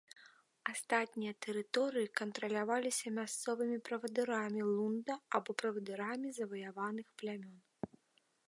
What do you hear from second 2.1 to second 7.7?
кантраляваліся мясцовымі правадырамі лунда або правадырамі заваяваных плямён.